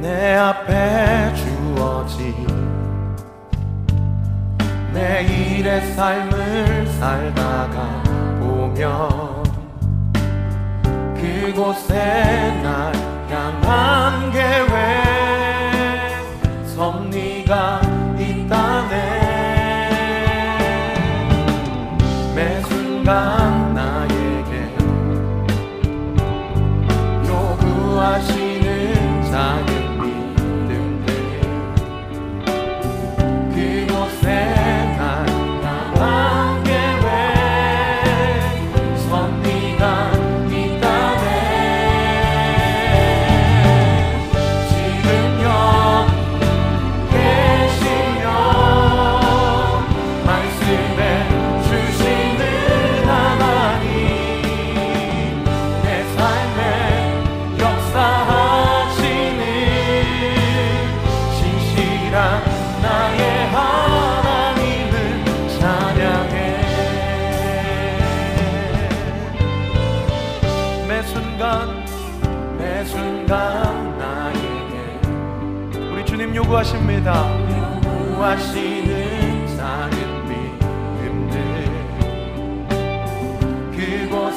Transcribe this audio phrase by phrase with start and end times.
[0.00, 2.46] 내 앞에 주어진
[4.92, 8.02] 내일의 삶을 살다가
[8.38, 9.42] 보면
[11.16, 11.94] 그곳에
[12.62, 12.92] 날
[13.28, 14.67] 향한 계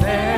[0.00, 0.33] 그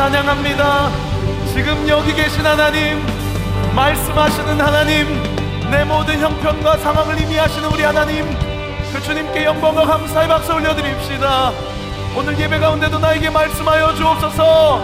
[0.00, 0.88] 찬양합니다.
[1.52, 3.04] 지금 여기 계신 하나님
[3.76, 5.22] 말씀하시는 하나님
[5.70, 8.24] 내 모든 형편과 상황을 임의하시는 우리 하나님
[8.94, 11.52] 그 주님께 영광과 감사의 박수 올려드립시다.
[12.16, 14.82] 오늘 예배 가운데도 나에게 말씀하여 주옵소서.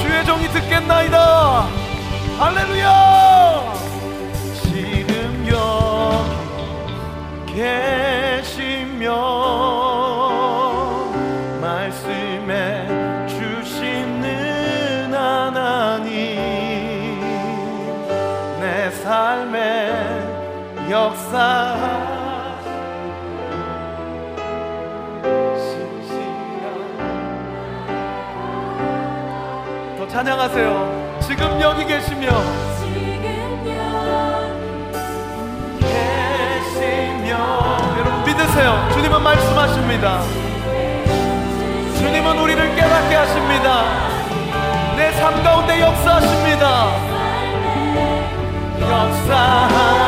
[0.00, 1.66] 주의 종이 듣겠나이다.
[2.38, 3.74] 할렐루야!
[4.62, 6.32] 지금 여기
[8.42, 9.75] 계시며
[20.96, 21.76] 역사.
[29.98, 31.18] 더 찬양하세요.
[31.20, 32.28] 지금 여기 계시며.
[35.80, 37.36] 계시며.
[37.98, 38.88] 여러분 믿으세요.
[38.94, 40.20] 주님은 말씀하십니다.
[41.98, 43.84] 주님은 우리를 깨닫게 하십니다.
[44.96, 46.90] 내 삶 가운데 역사하십니다.
[48.80, 50.05] 역사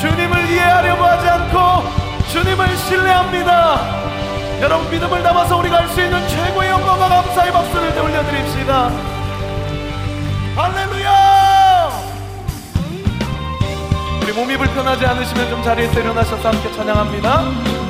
[0.00, 1.84] 주님을 이해하려고 하지 않고
[2.30, 3.80] 주님을 신뢰합니다.
[4.60, 8.90] 여러분 믿음을 담아서 우리가 할 수 있는 최고의 영광과 감사의 박수를 올려드립시다.
[10.56, 11.90] 할렐루야!
[14.22, 17.83] 우리 몸이 불편하지 않으시면 좀 자리에서 일어나셔서 함께 찬양합니다.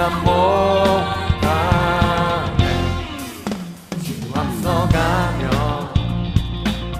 [0.00, 0.06] 주
[4.34, 5.92] 앞서 가며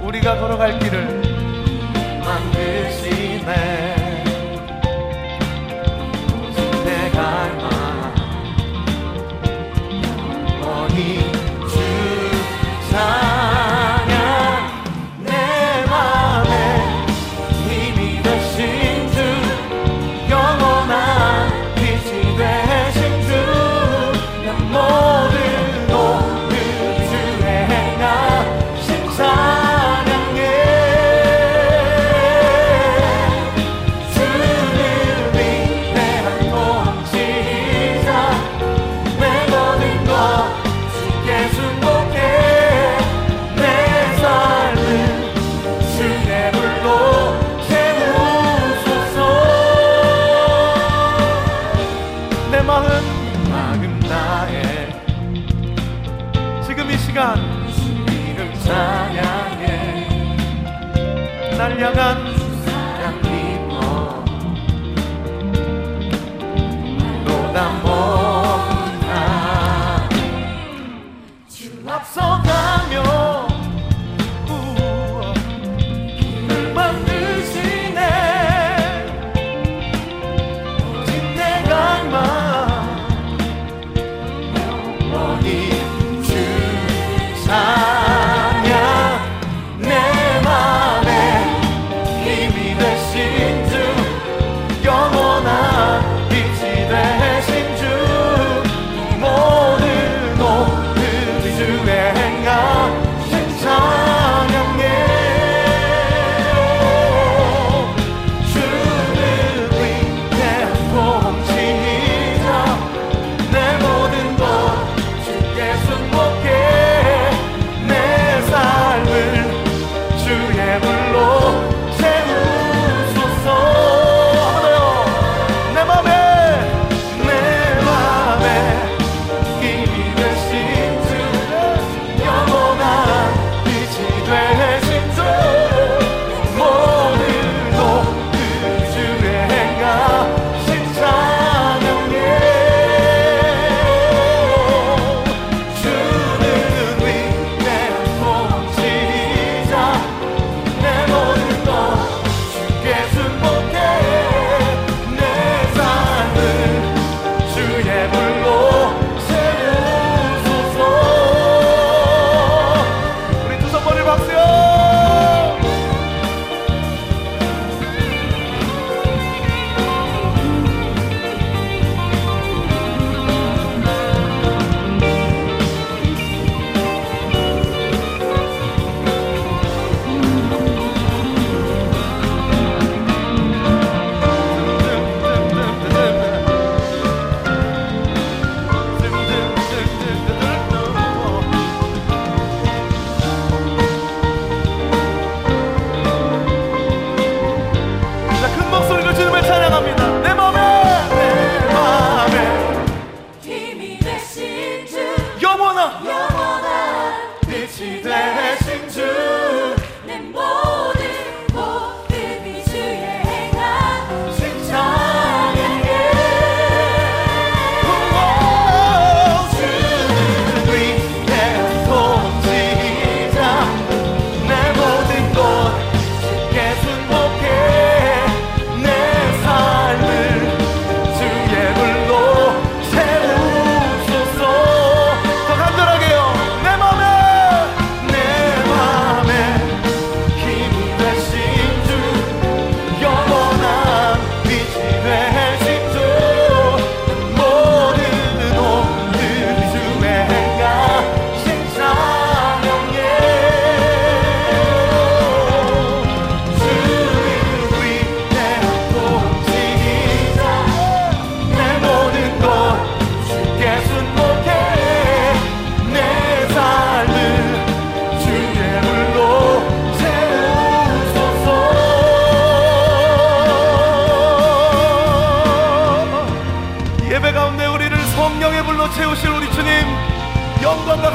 [0.02, 1.19] 우리가 걸어갈 길을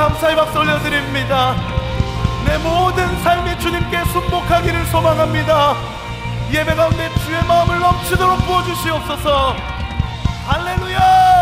[0.05, 1.55] 감사의 박수 올려드립니다.
[2.45, 5.73] 내 모든 삶이 주님께 순복하기를 소망합니다.
[6.51, 9.55] 예배 가운데 주의 마음을 넘치도록 부어주시옵소서.
[10.45, 11.34] 할렐루야!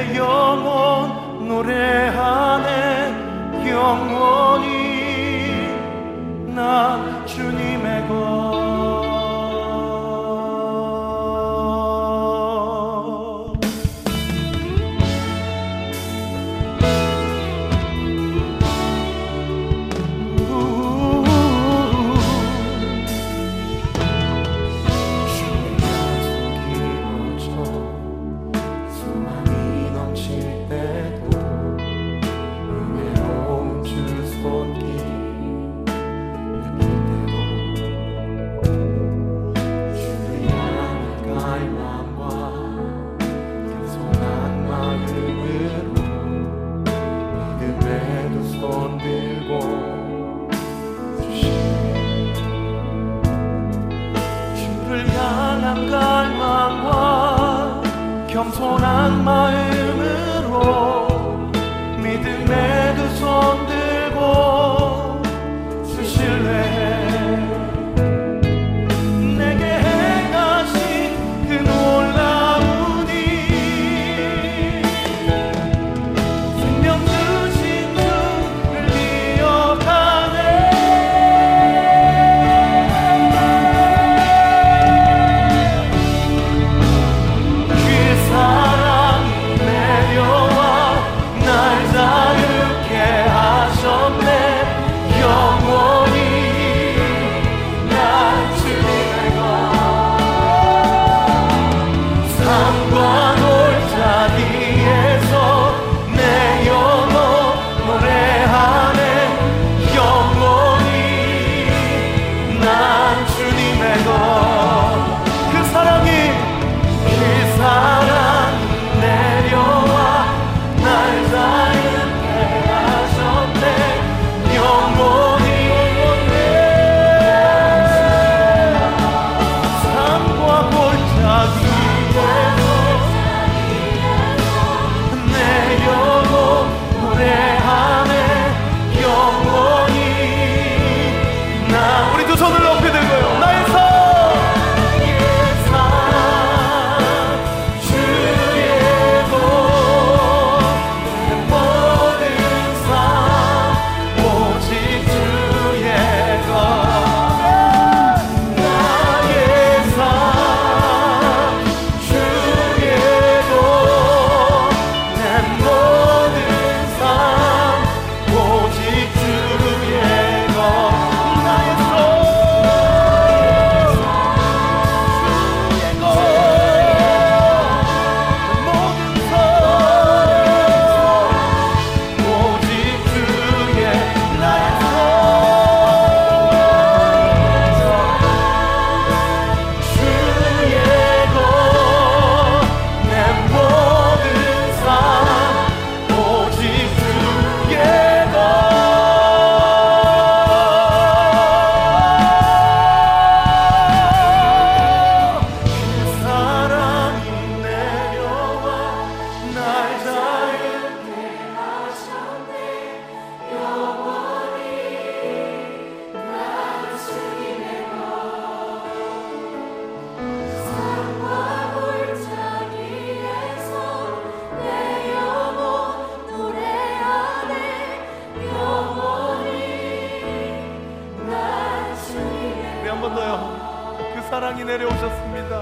[233.07, 233.95] 번 더요.
[234.13, 235.61] 그 사랑이 내려오셨습니다.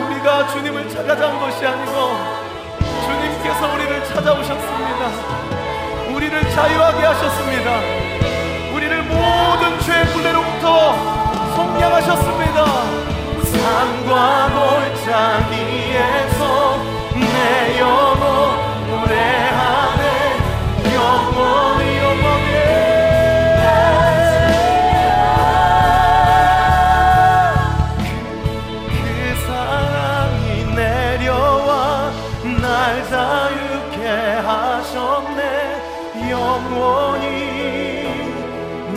[0.00, 1.92] 우리가 주님을 찾아간 것이 아니고
[3.06, 5.10] 주님께서 우리를 찾아오셨습니다.
[6.12, 7.78] 우리를 자유하게 하셨습니다.
[8.74, 10.94] 우리를 모든 죄의 굴레로부터
[11.54, 12.64] 속량하셨습니다.
[13.44, 14.50] 산과
[15.04, 16.42] 골짜기에서
[17.14, 18.16] 내 영혼
[18.90, 19.06] 노
[36.30, 38.04] 영원히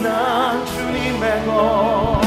[0.02, 2.27] 난 주님의 것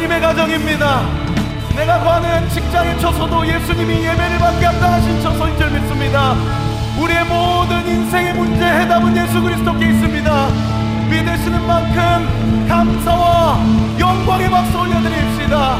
[0.00, 1.02] 예수님의 가정입니다.
[1.76, 6.34] 내가 가는 직장에 처서도 예수님이 예배를 받게 합당하신 처소인 줄 믿습니다.
[6.98, 10.48] 우리의 모든 인생의 문제 해답은 예수 그리스도께 있습니다.
[11.10, 13.58] 믿으시는 만큼 감사와
[13.98, 15.76] 영광의 박수 올려드립시다.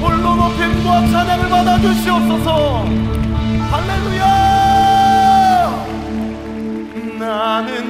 [0.00, 2.84] 홀로 높임과 찬양을 받아 주시옵소서.
[3.70, 4.30] 할렐루야!
[7.18, 7.89] 나는